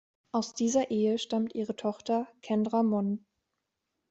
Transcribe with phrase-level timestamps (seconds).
[0.31, 3.23] Aus dieser Ehe stammt ihre Tochter "Kendra Mon".